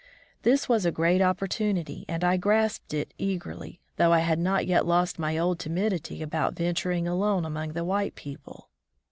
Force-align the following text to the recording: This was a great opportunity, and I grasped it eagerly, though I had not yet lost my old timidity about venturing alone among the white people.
This 0.41 0.67
was 0.67 0.83
a 0.83 0.91
great 0.91 1.21
opportunity, 1.21 2.05
and 2.07 2.23
I 2.23 2.35
grasped 2.35 2.91
it 2.91 3.13
eagerly, 3.19 3.81
though 3.97 4.11
I 4.11 4.17
had 4.21 4.39
not 4.39 4.65
yet 4.65 4.87
lost 4.87 5.19
my 5.19 5.37
old 5.37 5.59
timidity 5.59 6.23
about 6.23 6.55
venturing 6.55 7.07
alone 7.07 7.45
among 7.45 7.73
the 7.73 7.85
white 7.85 8.15
people. 8.15 8.71